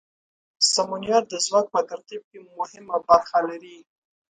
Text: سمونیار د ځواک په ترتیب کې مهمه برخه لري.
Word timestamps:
سمونیار 0.73 1.23
د 1.27 1.33
ځواک 1.45 1.65
په 1.73 1.81
ترتیب 1.89 2.21
کې 2.29 2.39
مهمه 2.57 2.97
برخه 3.09 3.39
لري. 3.49 3.77